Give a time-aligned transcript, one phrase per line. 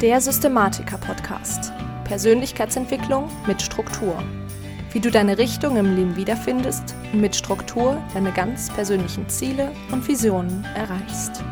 [0.00, 1.72] Der Systematiker-Podcast.
[2.04, 4.22] Persönlichkeitsentwicklung mit Struktur.
[4.92, 10.06] Wie du deine Richtung im Leben wiederfindest und mit Struktur deine ganz persönlichen Ziele und
[10.06, 11.42] Visionen erreichst.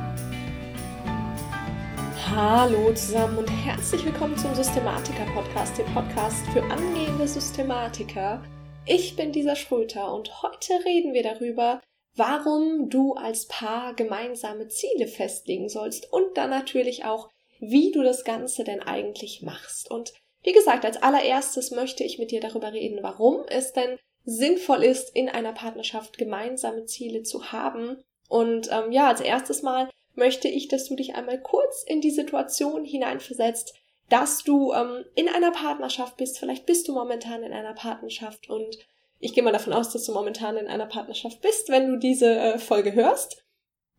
[2.30, 8.44] Hallo zusammen und herzlich willkommen zum Systematiker-Podcast, dem Podcast für angehende Systematiker.
[8.84, 11.80] Ich bin dieser Schröter und heute reden wir darüber,
[12.14, 17.28] warum du als Paar gemeinsame Ziele festlegen sollst und dann natürlich auch,
[17.60, 19.90] wie du das Ganze denn eigentlich machst.
[19.90, 20.12] Und
[20.42, 25.14] wie gesagt, als allererstes möchte ich mit dir darüber reden, warum es denn sinnvoll ist,
[25.14, 28.02] in einer Partnerschaft gemeinsame Ziele zu haben.
[28.28, 32.10] Und ähm, ja, als erstes Mal möchte ich, dass du dich einmal kurz in die
[32.10, 33.74] Situation hineinversetzt,
[34.08, 36.38] dass du ähm, in einer Partnerschaft bist.
[36.38, 38.78] Vielleicht bist du momentan in einer Partnerschaft und
[39.18, 42.38] ich gehe mal davon aus, dass du momentan in einer Partnerschaft bist, wenn du diese
[42.38, 43.45] äh, Folge hörst.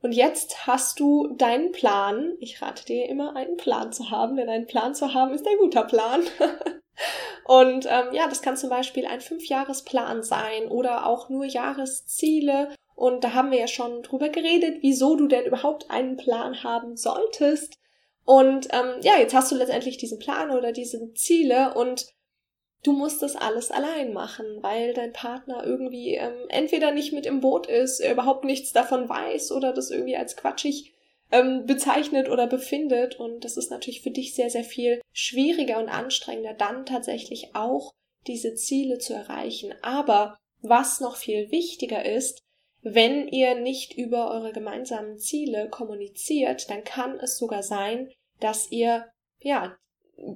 [0.01, 2.35] Und jetzt hast du deinen Plan.
[2.39, 5.57] Ich rate dir immer, einen Plan zu haben, denn ein Plan zu haben ist ein
[5.57, 6.21] guter Plan.
[7.45, 12.69] und ähm, ja, das kann zum Beispiel ein Fünfjahresplan sein oder auch nur Jahresziele.
[12.95, 16.95] Und da haben wir ja schon drüber geredet, wieso du denn überhaupt einen Plan haben
[16.95, 17.77] solltest.
[18.23, 22.07] Und ähm, ja, jetzt hast du letztendlich diesen Plan oder diese Ziele und
[22.83, 27.41] du musst das alles allein machen, weil dein Partner irgendwie ähm, entweder nicht mit im
[27.41, 30.93] Boot ist, er überhaupt nichts davon weiß oder das irgendwie als quatschig
[31.31, 33.19] ähm, bezeichnet oder befindet.
[33.19, 37.91] Und das ist natürlich für dich sehr, sehr viel schwieriger und anstrengender, dann tatsächlich auch
[38.27, 39.73] diese Ziele zu erreichen.
[39.81, 42.41] Aber was noch viel wichtiger ist,
[42.81, 49.07] wenn ihr nicht über eure gemeinsamen Ziele kommuniziert, dann kann es sogar sein, dass ihr
[49.39, 49.75] ja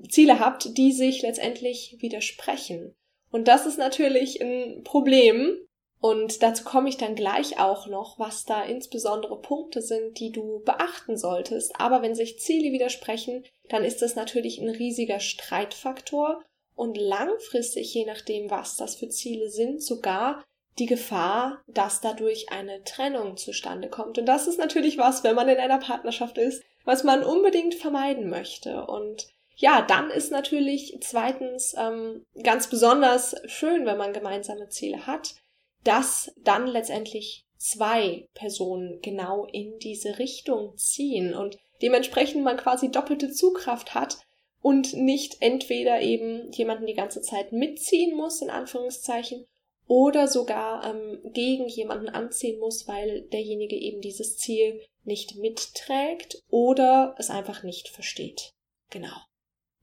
[0.09, 2.95] Ziele habt, die sich letztendlich widersprechen.
[3.31, 5.57] Und das ist natürlich ein Problem.
[5.99, 10.61] Und dazu komme ich dann gleich auch noch, was da insbesondere Punkte sind, die du
[10.65, 11.79] beachten solltest.
[11.79, 16.43] Aber wenn sich Ziele widersprechen, dann ist das natürlich ein riesiger Streitfaktor
[16.75, 20.43] und langfristig, je nachdem, was das für Ziele sind, sogar
[20.79, 24.17] die Gefahr, dass dadurch eine Trennung zustande kommt.
[24.17, 28.29] Und das ist natürlich was, wenn man in einer Partnerschaft ist, was man unbedingt vermeiden
[28.29, 28.85] möchte.
[28.87, 29.27] Und
[29.61, 35.35] ja, dann ist natürlich zweitens ähm, ganz besonders schön, wenn man gemeinsame Ziele hat,
[35.83, 43.31] dass dann letztendlich zwei Personen genau in diese Richtung ziehen und dementsprechend man quasi doppelte
[43.31, 44.17] Zugkraft hat
[44.63, 49.45] und nicht entweder eben jemanden die ganze Zeit mitziehen muss, in Anführungszeichen,
[49.85, 57.13] oder sogar ähm, gegen jemanden anziehen muss, weil derjenige eben dieses Ziel nicht mitträgt oder
[57.19, 58.53] es einfach nicht versteht.
[58.89, 59.17] Genau.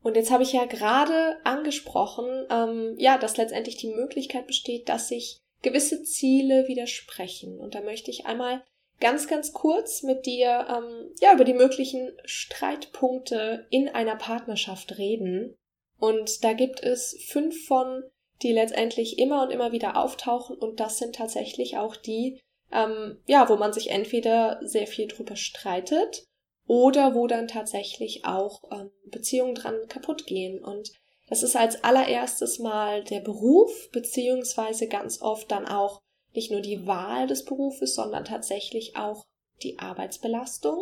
[0.02, 5.08] Und jetzt habe ich ja gerade angesprochen, ähm, ja, dass letztendlich die Möglichkeit besteht, dass
[5.08, 7.58] sich gewisse Ziele widersprechen.
[7.58, 8.62] Und da möchte ich einmal
[9.00, 15.56] ganz, ganz kurz mit dir ähm, ja über die möglichen Streitpunkte in einer Partnerschaft reden.
[15.98, 18.04] Und da gibt es fünf von,
[18.42, 20.56] die letztendlich immer und immer wieder auftauchen.
[20.56, 22.40] Und das sind tatsächlich auch die,
[22.72, 26.27] ähm, ja, wo man sich entweder sehr viel drüber streitet
[26.68, 30.62] oder wo dann tatsächlich auch ähm, Beziehungen dran kaputt gehen.
[30.62, 30.92] Und
[31.28, 36.02] das ist als allererstes mal der Beruf, beziehungsweise ganz oft dann auch
[36.34, 39.24] nicht nur die Wahl des Berufes, sondern tatsächlich auch
[39.62, 40.78] die Arbeitsbelastung.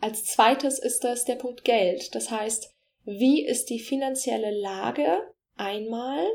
[0.00, 2.14] Als zweites ist das der Punkt Geld.
[2.14, 2.72] Das heißt,
[3.04, 5.18] wie ist die finanzielle Lage
[5.56, 6.26] einmal,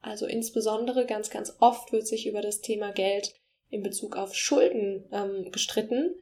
[0.00, 3.34] also insbesondere ganz, ganz oft wird sich über das Thema Geld
[3.70, 6.14] in Bezug auf Schulden ähm, gestritten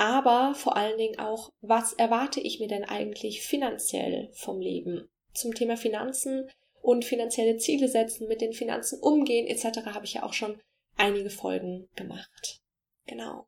[0.00, 5.10] aber vor allen Dingen auch, was erwarte ich mir denn eigentlich finanziell vom Leben?
[5.34, 6.50] Zum Thema Finanzen
[6.80, 9.84] und finanzielle Ziele setzen, mit den Finanzen umgehen etc.
[9.92, 10.58] habe ich ja auch schon
[10.96, 12.62] einige Folgen gemacht.
[13.06, 13.46] Genau.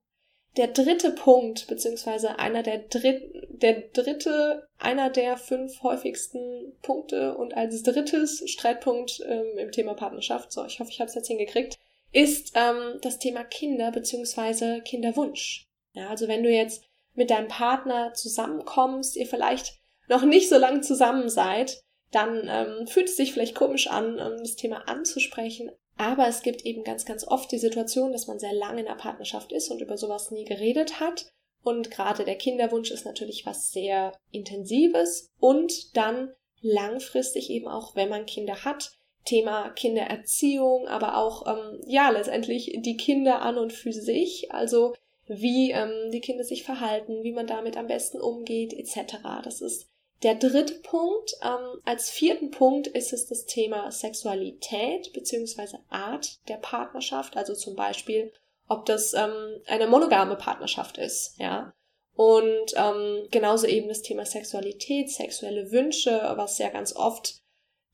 [0.59, 7.57] Der dritte Punkt, beziehungsweise einer der, dritt, der dritte, einer der fünf häufigsten Punkte und
[7.57, 11.79] als drittes Streitpunkt ähm, im Thema Partnerschaft, so ich hoffe, ich habe es jetzt hingekriegt,
[12.13, 15.67] ist ähm, das Thema Kinder beziehungsweise Kinderwunsch.
[15.93, 20.81] Ja, also wenn du jetzt mit deinem Partner zusammenkommst, ihr vielleicht noch nicht so lange
[20.81, 25.71] zusammen seid, dann ähm, fühlt es sich vielleicht komisch an, um das Thema anzusprechen.
[25.97, 28.95] Aber es gibt eben ganz, ganz oft die Situation, dass man sehr lange in der
[28.95, 31.27] Partnerschaft ist und über sowas nie geredet hat.
[31.63, 38.09] Und gerade der Kinderwunsch ist natürlich was sehr Intensives und dann langfristig eben auch, wenn
[38.09, 38.93] man Kinder hat,
[39.25, 44.53] Thema Kindererziehung, aber auch ähm, ja letztendlich die Kinder an und für sich.
[44.53, 44.95] Also
[45.41, 49.17] wie ähm, die Kinder sich verhalten, wie man damit am besten umgeht, etc.
[49.45, 49.87] Das ist
[50.23, 51.33] der dritte Punkt.
[51.43, 55.79] Ähm, als vierten Punkt ist es das Thema Sexualität bzw.
[55.89, 58.33] Art der Partnerschaft, also zum Beispiel,
[58.69, 61.73] ob das ähm, eine monogame Partnerschaft ist, ja.
[62.15, 67.41] Und ähm, genauso eben das Thema Sexualität, sexuelle Wünsche, was ja ganz oft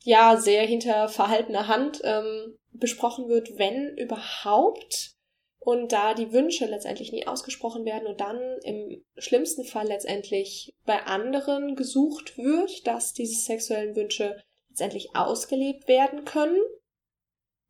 [0.02, 5.14] ja sehr hinter verhaltener Hand ähm, besprochen wird, wenn überhaupt.
[5.60, 11.02] Und da die Wünsche letztendlich nie ausgesprochen werden und dann im schlimmsten Fall letztendlich bei
[11.02, 16.60] anderen gesucht wird, dass diese sexuellen Wünsche letztendlich ausgelebt werden können.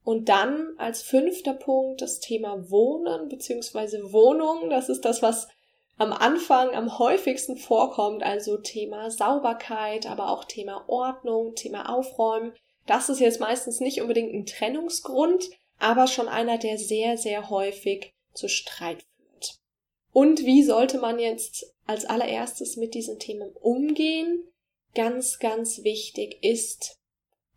[0.05, 4.13] Und dann als fünfter Punkt das Thema Wohnen bzw.
[4.13, 4.71] Wohnung.
[4.71, 5.49] Das ist das, was
[5.99, 12.55] am Anfang am häufigsten vorkommt, also Thema Sauberkeit, aber auch Thema Ordnung, Thema Aufräumen.
[12.87, 18.13] Das ist jetzt meistens nicht unbedingt ein Trennungsgrund, aber schon einer, der sehr, sehr häufig
[18.33, 19.59] zu Streit führt.
[20.13, 24.45] Und wie sollte man jetzt als allererstes mit diesen Themen umgehen?
[24.95, 26.99] Ganz, ganz wichtig ist,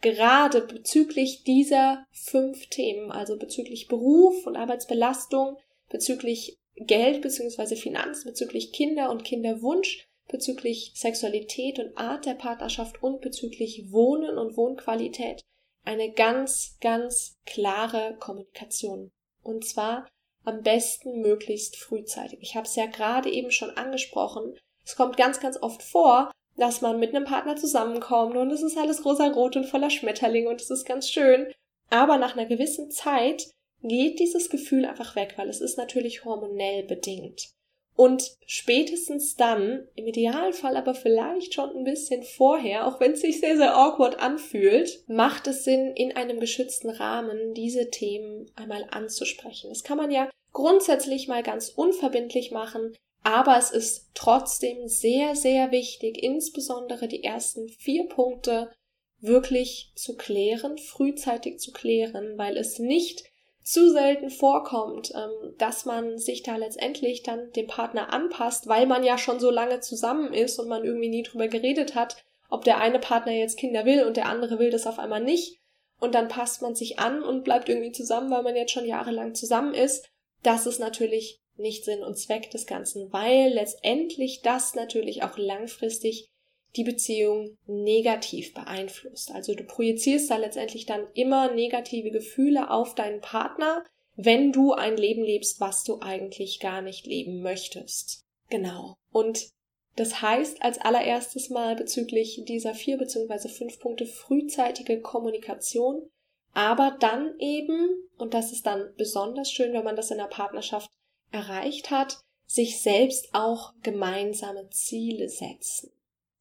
[0.02, 5.58] gerade bezüglich dieser fünf Themen, also bezüglich Beruf und Arbeitsbelastung,
[5.90, 7.76] bezüglich Geld bzw.
[7.76, 14.56] Finanzen bezüglich Kinder und Kinderwunsch, bezüglich Sexualität und Art der Partnerschaft und bezüglich Wohnen und
[14.58, 15.42] Wohnqualität
[15.84, 19.12] eine ganz, ganz klare Kommunikation.
[19.44, 20.08] Und zwar
[20.44, 22.40] am besten möglichst frühzeitig.
[22.42, 24.58] Ich habe es ja gerade eben schon angesprochen.
[24.86, 28.78] Es kommt ganz, ganz oft vor, dass man mit einem Partner zusammenkommt und es ist
[28.78, 31.52] alles rosa-rot und voller Schmetterlinge und es ist ganz schön.
[31.90, 33.52] Aber nach einer gewissen Zeit
[33.82, 37.50] geht dieses Gefühl einfach weg, weil es ist natürlich hormonell bedingt.
[37.96, 43.40] Und spätestens dann, im Idealfall aber vielleicht schon ein bisschen vorher, auch wenn es sich
[43.40, 49.70] sehr, sehr awkward anfühlt, macht es Sinn, in einem geschützten Rahmen diese Themen einmal anzusprechen.
[49.70, 55.72] Das kann man ja grundsätzlich mal ganz unverbindlich machen, aber es ist trotzdem sehr, sehr
[55.72, 58.72] wichtig, insbesondere die ersten vier Punkte
[59.20, 63.31] wirklich zu klären, frühzeitig zu klären, weil es nicht
[63.64, 69.04] zu selten vorkommt, ähm, dass man sich da letztendlich dann dem Partner anpasst, weil man
[69.04, 72.80] ja schon so lange zusammen ist und man irgendwie nie drüber geredet hat, ob der
[72.80, 75.60] eine Partner jetzt Kinder will und der andere will das auf einmal nicht.
[76.00, 79.36] Und dann passt man sich an und bleibt irgendwie zusammen, weil man jetzt schon jahrelang
[79.36, 80.10] zusammen ist.
[80.42, 86.31] Das ist natürlich nicht Sinn und Zweck des Ganzen, weil letztendlich das natürlich auch langfristig
[86.76, 89.32] die Beziehung negativ beeinflusst.
[89.32, 93.84] Also du projizierst da letztendlich dann immer negative Gefühle auf deinen Partner,
[94.16, 98.26] wenn du ein Leben lebst, was du eigentlich gar nicht leben möchtest.
[98.50, 98.96] Genau.
[99.12, 99.50] Und
[99.96, 106.10] das heißt als allererstes mal bezüglich dieser vier beziehungsweise fünf Punkte frühzeitige Kommunikation,
[106.54, 110.90] aber dann eben, und das ist dann besonders schön, wenn man das in der Partnerschaft
[111.32, 115.92] erreicht hat, sich selbst auch gemeinsame Ziele setzen.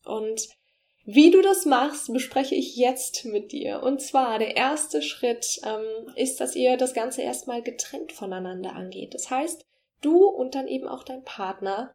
[0.04, 0.48] Und
[1.04, 3.82] wie du das machst, bespreche ich jetzt mit dir.
[3.82, 9.14] Und zwar der erste Schritt ähm, ist, dass ihr das Ganze erstmal getrennt voneinander angeht.
[9.14, 9.64] Das heißt,
[10.02, 11.92] du und dann eben auch dein Partner,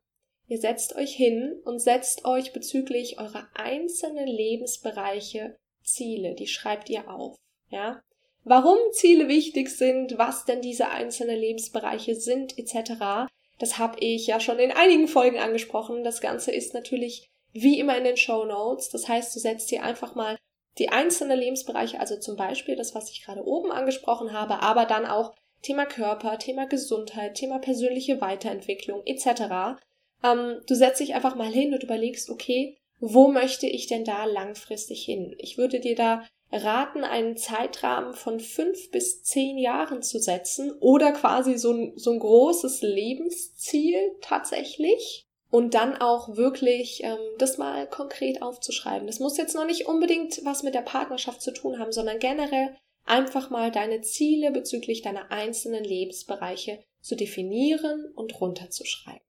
[0.47, 6.33] ihr setzt euch hin und setzt euch bezüglich eurer einzelnen Lebensbereiche Ziele.
[6.33, 7.37] Die schreibt ihr auf.
[7.69, 8.01] Ja,
[8.43, 13.29] warum Ziele wichtig sind, was denn diese einzelnen Lebensbereiche sind, etc.
[13.59, 16.03] Das habe ich ja schon in einigen Folgen angesprochen.
[16.03, 18.89] Das Ganze ist natürlich wie immer in den Show Notes.
[18.89, 20.37] Das heißt, du setzt dir einfach mal
[20.77, 25.05] die einzelnen Lebensbereiche, also zum Beispiel das, was ich gerade oben angesprochen habe, aber dann
[25.05, 29.79] auch Thema Körper, Thema Gesundheit, Thema persönliche Weiterentwicklung etc.
[30.21, 34.25] Ähm, du setzt dich einfach mal hin und überlegst, okay, wo möchte ich denn da
[34.25, 35.33] langfristig hin?
[35.39, 41.13] Ich würde dir da raten, einen Zeitrahmen von fünf bis zehn Jahren zu setzen oder
[41.13, 47.87] quasi so ein, so ein großes Lebensziel tatsächlich und dann auch wirklich ähm, das mal
[47.87, 49.07] konkret aufzuschreiben.
[49.07, 52.75] Das muss jetzt noch nicht unbedingt was mit der Partnerschaft zu tun haben, sondern generell
[53.05, 59.21] einfach mal deine Ziele bezüglich deiner einzelnen Lebensbereiche zu definieren und runterzuschreiben.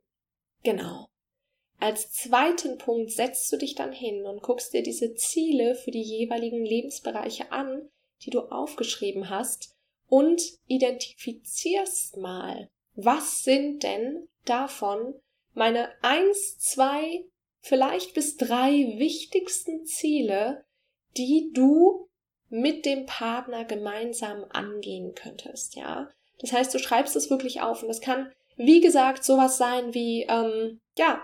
[0.62, 1.06] Genau.
[1.78, 6.02] Als zweiten Punkt setzt du dich dann hin und guckst dir diese Ziele für die
[6.02, 7.88] jeweiligen Lebensbereiche an,
[8.23, 9.76] die du aufgeschrieben hast,
[10.08, 15.14] und identifizierst mal, was sind denn davon
[15.56, 17.25] meine eins, zwei,
[17.60, 20.64] vielleicht bis drei wichtigsten Ziele,
[21.16, 22.08] die du
[22.48, 26.10] mit dem Partner gemeinsam angehen könntest, ja.
[26.38, 30.26] Das heißt, du schreibst es wirklich auf und das kann, wie gesagt, sowas sein wie,
[30.28, 31.22] ähm, ja,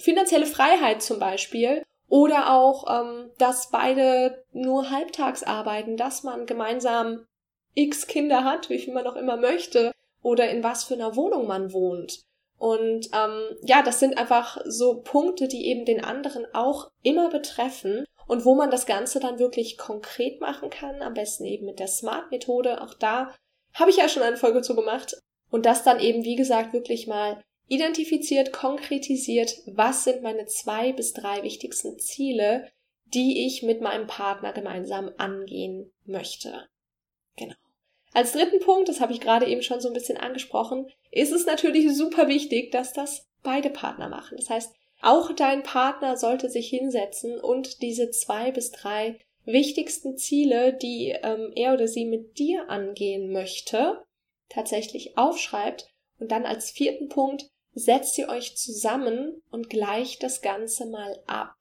[0.00, 7.26] finanzielle Freiheit zum Beispiel oder auch, ähm, dass beide nur halbtags arbeiten, dass man gemeinsam
[7.74, 9.92] x Kinder hat, wie viel man auch immer möchte,
[10.22, 12.24] oder in was für einer Wohnung man wohnt.
[12.58, 18.06] Und ähm, ja, das sind einfach so Punkte, die eben den anderen auch immer betreffen
[18.26, 21.88] und wo man das Ganze dann wirklich konkret machen kann, am besten eben mit der
[21.88, 22.82] Smart-Methode.
[22.82, 23.34] Auch da
[23.74, 25.16] habe ich ja schon eine Folge zu gemacht.
[25.50, 31.12] Und das dann eben, wie gesagt, wirklich mal identifiziert, konkretisiert, was sind meine zwei bis
[31.12, 32.68] drei wichtigsten Ziele,
[33.14, 36.68] die ich mit meinem Partner gemeinsam angehen möchte.
[37.36, 37.54] Genau.
[38.16, 41.44] Als dritten Punkt, das habe ich gerade eben schon so ein bisschen angesprochen, ist es
[41.44, 44.38] natürlich super wichtig, dass das beide Partner machen.
[44.38, 50.72] Das heißt, auch dein Partner sollte sich hinsetzen und diese zwei bis drei wichtigsten Ziele,
[50.72, 54.02] die ähm, er oder sie mit dir angehen möchte,
[54.48, 55.86] tatsächlich aufschreibt
[56.18, 61.54] und dann als vierten Punkt setzt ihr euch zusammen und gleicht das Ganze mal ab.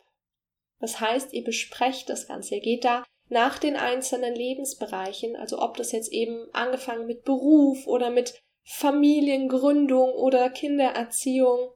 [0.80, 2.56] Das heißt, ihr besprecht das Ganze.
[2.56, 7.88] Ihr geht da nach den einzelnen Lebensbereichen, also ob das jetzt eben angefangen mit Beruf
[7.88, 11.72] oder mit Familiengründung oder Kindererziehung.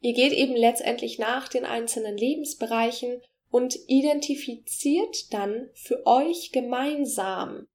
[0.00, 3.20] Ihr geht eben letztendlich nach den einzelnen Lebensbereichen
[3.50, 7.68] und identifiziert dann für euch gemeinsam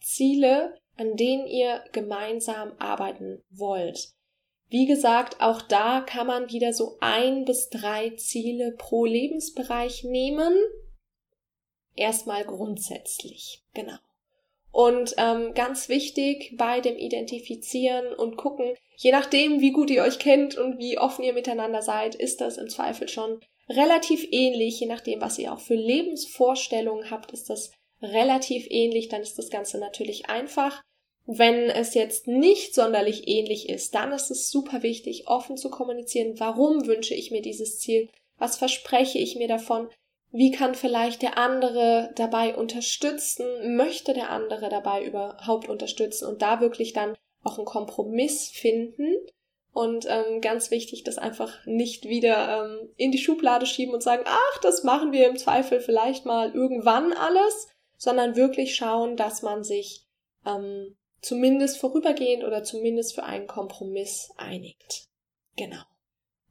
[0.00, 4.12] Ziele, an denen ihr gemeinsam arbeiten wollt.
[4.68, 10.54] Wie gesagt, auch da kann man wieder so ein bis drei Ziele pro Lebensbereich nehmen.
[11.94, 13.96] Erstmal grundsätzlich, genau.
[14.72, 20.18] Und ähm, ganz wichtig bei dem Identifizieren und gucken, je nachdem, wie gut ihr euch
[20.18, 24.80] kennt und wie offen ihr miteinander seid, ist das im Zweifel schon relativ ähnlich.
[24.80, 29.08] Je nachdem, was ihr auch für Lebensvorstellungen habt, ist das relativ ähnlich.
[29.08, 30.82] Dann ist das Ganze natürlich einfach.
[31.26, 36.40] Wenn es jetzt nicht sonderlich ähnlich ist, dann ist es super wichtig, offen zu kommunizieren,
[36.40, 38.08] warum wünsche ich mir dieses Ziel,
[38.38, 39.88] was verspreche ich mir davon,
[40.32, 46.60] wie kann vielleicht der andere dabei unterstützen, möchte der andere dabei überhaupt unterstützen und da
[46.60, 49.14] wirklich dann auch einen Kompromiss finden
[49.72, 54.24] und ähm, ganz wichtig, das einfach nicht wieder ähm, in die Schublade schieben und sagen,
[54.26, 59.64] ach, das machen wir im Zweifel vielleicht mal irgendwann alles, sondern wirklich schauen, dass man
[59.64, 60.06] sich
[60.46, 65.06] ähm, zumindest vorübergehend oder zumindest für einen Kompromiss einigt.
[65.56, 65.82] Genau.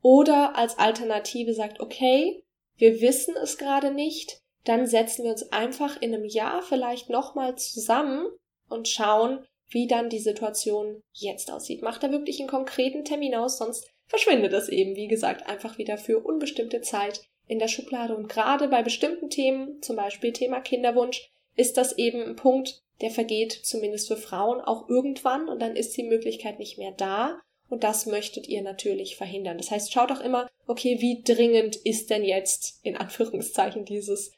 [0.02, 2.44] Oder als Alternative sagt, okay,
[2.82, 7.56] wir wissen es gerade nicht, dann setzen wir uns einfach in einem Jahr vielleicht nochmal
[7.56, 8.26] zusammen
[8.70, 11.84] und schauen, wie dann die Situation jetzt aussieht.
[11.84, 16.00] Macht da wirklich einen konkreten Termin aus, sonst verschwindet es eben, wie gesagt, einfach wieder
[16.00, 18.16] für unbestimmte Zeit in der Schublade.
[18.16, 23.12] Und gerade bei bestimmten Themen, zum Beispiel Thema Kinderwunsch, ist das eben ein Punkt, der
[23.12, 27.40] vergeht zumindest für Frauen auch irgendwann und dann ist die Möglichkeit nicht mehr da.
[27.72, 29.58] Und das möchtet ihr natürlich verhindern.
[29.58, 34.34] Das heißt, schaut auch immer, okay, wie dringend ist denn jetzt in Anführungszeichen dieses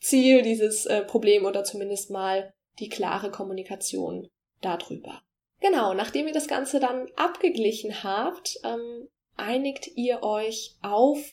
[0.00, 4.28] Ziel, dieses äh, Problem oder zumindest mal die klare Kommunikation
[4.60, 5.22] darüber.
[5.60, 11.32] Genau, nachdem ihr das Ganze dann abgeglichen habt, ähm, einigt ihr euch auf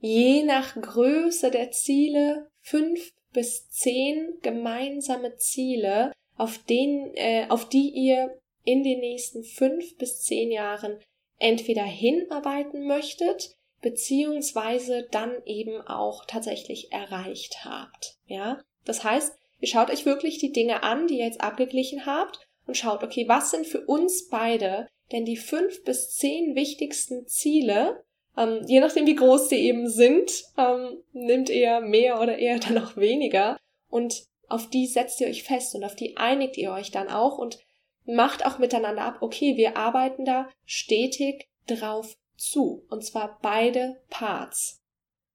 [0.00, 7.90] je nach Größe der Ziele fünf bis zehn gemeinsame Ziele, auf, denen, äh, auf die
[7.90, 8.36] ihr
[8.70, 10.98] in den nächsten fünf bis zehn Jahren
[11.38, 18.16] entweder hinarbeiten möchtet, beziehungsweise dann eben auch tatsächlich erreicht habt.
[18.26, 22.38] Ja, das heißt, ihr schaut euch wirklich die Dinge an, die ihr jetzt abgeglichen habt
[22.66, 28.04] und schaut, okay, was sind für uns beide denn die fünf bis zehn wichtigsten Ziele,
[28.36, 32.78] ähm, je nachdem, wie groß sie eben sind, ähm, nimmt ihr mehr oder eher dann
[32.78, 33.58] auch weniger.
[33.88, 37.38] Und auf die setzt ihr euch fest und auf die einigt ihr euch dann auch
[37.38, 37.58] und
[38.14, 42.84] macht auch miteinander ab, okay, wir arbeiten da stetig drauf zu.
[42.88, 44.80] Und zwar beide Parts.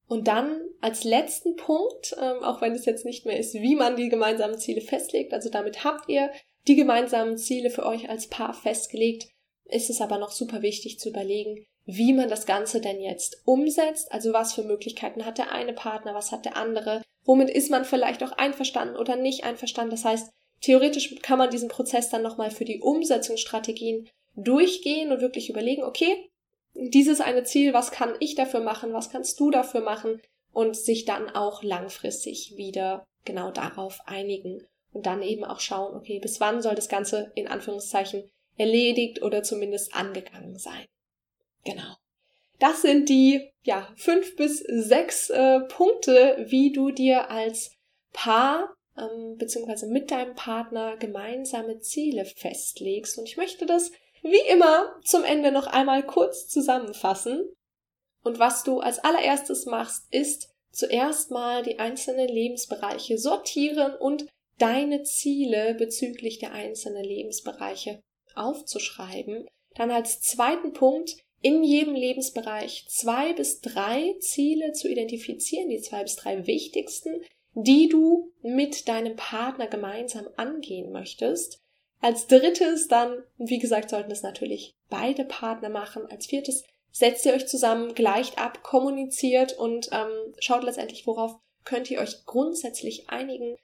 [0.08, 3.96] Und dann als letzten Punkt, ähm, auch wenn es jetzt nicht mehr ist, wie man
[3.96, 6.32] die gemeinsamen Ziele festlegt, also damit habt ihr
[6.68, 9.28] die gemeinsamen Ziele für euch als Paar festgelegt,
[9.66, 14.12] ist es aber noch super wichtig zu überlegen, wie man das Ganze denn jetzt umsetzt,
[14.12, 17.86] also was für Möglichkeiten hat der eine Partner, was hat der andere, womit ist man
[17.86, 19.92] vielleicht auch einverstanden oder nicht einverstanden.
[19.92, 20.30] Das heißt,
[20.62, 26.30] theoretisch kann man diesen Prozess dann nochmal für die Umsetzungsstrategien durchgehen und wirklich überlegen, okay,
[26.74, 30.22] dieses eine Ziel, was kann ich dafür machen, was kannst du dafür machen
[30.52, 36.20] und sich dann auch langfristig wieder genau darauf einigen und dann eben auch schauen, okay,
[36.20, 40.86] bis wann soll das Ganze in Anführungszeichen erledigt oder zumindest angegangen sein.
[41.66, 41.96] Genau.
[42.60, 47.72] Das sind die ja fünf bis sechs äh, Punkte, wie du dir als
[48.14, 53.18] Paar ähm, beziehungsweise mit deinem Partner gemeinsame Ziele festlegst.
[53.18, 57.54] Und ich möchte das wie immer zum Ende noch einmal kurz zusammenfassen.
[58.24, 64.26] Und was du als allererstes machst, ist zuerst mal die einzelnen Lebensbereiche sortieren und
[64.58, 68.02] deine Ziele bezüglich der einzelnen Lebensbereiche
[68.36, 69.48] aufzuschreiben.
[69.76, 76.04] Dann als zweiten Punkt in jedem Lebensbereich zwei bis drei Ziele zu identifizieren, die zwei
[76.04, 77.22] bis drei wichtigsten,
[77.56, 81.62] die du mit deinem Partner gemeinsam angehen möchtest.
[82.02, 86.06] Als drittes dann, wie gesagt, sollten es natürlich beide Partner machen.
[86.12, 91.90] Als viertes setzt ihr euch zusammen, gleicht ab, kommuniziert und ähm, schaut letztendlich, worauf könnt
[91.90, 93.58] ihr euch grundsätzlich einigen.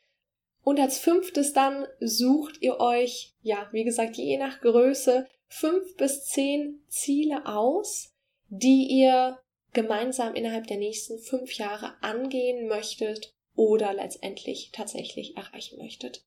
[0.63, 6.25] Und als fünftes dann sucht ihr euch, ja, wie gesagt, je nach Größe, fünf bis
[6.25, 8.13] zehn Ziele aus,
[8.47, 9.37] die ihr
[9.73, 16.23] gemeinsam innerhalb der nächsten fünf Jahre angehen möchtet oder letztendlich tatsächlich erreichen möchtet.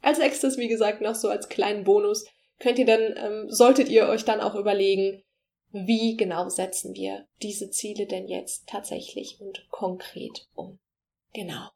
[0.00, 2.26] Als nächstes, wie gesagt, noch so als kleinen Bonus
[2.58, 5.22] könnt ihr dann, ähm, solltet ihr euch dann auch überlegen,
[5.70, 10.80] wie genau setzen wir diese Ziele denn jetzt tatsächlich und konkret um.
[11.32, 11.68] Genau.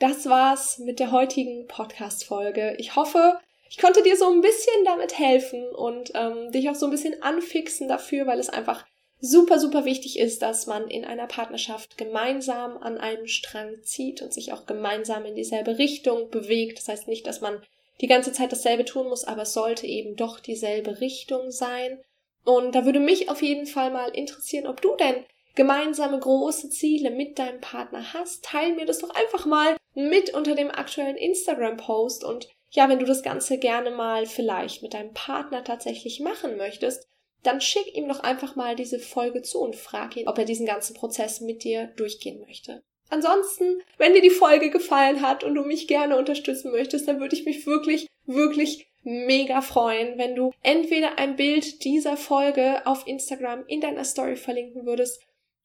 [0.00, 2.74] Das war's mit der heutigen Podcast-Folge.
[2.78, 3.38] Ich hoffe,
[3.70, 7.22] ich konnte dir so ein bisschen damit helfen und ähm, dich auch so ein bisschen
[7.22, 8.84] anfixen dafür, weil es einfach
[9.20, 14.32] super, super wichtig ist, dass man in einer Partnerschaft gemeinsam an einem Strang zieht und
[14.32, 16.78] sich auch gemeinsam in dieselbe Richtung bewegt.
[16.78, 17.62] Das heißt nicht, dass man
[18.00, 21.98] die ganze Zeit dasselbe tun muss, aber es sollte eben doch dieselbe Richtung sein.
[22.44, 27.10] Und da würde mich auf jeden Fall mal interessieren, ob du denn gemeinsame große Ziele
[27.10, 28.44] mit deinem Partner hast.
[28.44, 33.06] Teil mir das doch einfach mal mit unter dem aktuellen Instagram-Post und ja, wenn du
[33.06, 37.08] das Ganze gerne mal vielleicht mit deinem Partner tatsächlich machen möchtest,
[37.42, 40.66] dann schick ihm doch einfach mal diese Folge zu und frag ihn, ob er diesen
[40.66, 42.82] ganzen Prozess mit dir durchgehen möchte.
[43.08, 47.36] Ansonsten, wenn dir die Folge gefallen hat und du mich gerne unterstützen möchtest, dann würde
[47.36, 53.64] ich mich wirklich, wirklich mega freuen, wenn du entweder ein Bild dieser Folge auf Instagram
[53.68, 55.22] in deiner Story verlinken würdest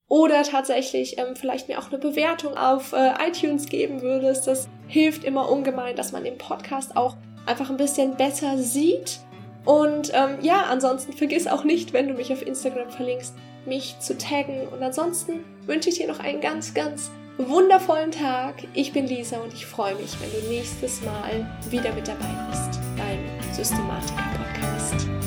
[0.08, 4.46] oder tatsächlich ähm, vielleicht mir auch eine Bewertung auf äh, iTunes geben würdest.
[4.46, 7.16] Das hilft immer ungemein, dass man den Podcast auch
[7.48, 9.22] einfach ein bisschen besser sieht.
[9.66, 14.18] Und ähm, ja, ansonsten vergiss auch nicht, wenn du mich auf Instagram verlinkst, mich zu
[14.18, 14.68] taggen.
[14.70, 18.56] Und ansonsten wünsche ich dir noch einen ganz, ganz wundervollen Tag.
[18.74, 22.80] Ich bin Lisa und ich freue mich, wenn du nächstes Mal wieder mit dabei bist
[22.98, 25.21] beim Systematiker Podcast.